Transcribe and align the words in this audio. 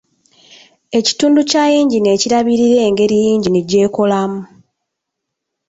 Ekitundu 0.99 1.39
kya 1.49 1.63
yingini 1.73 2.07
ekirabirira 2.15 2.77
engeri 2.89 3.15
yingini 3.23 3.59
gyekolamu. 3.69 4.41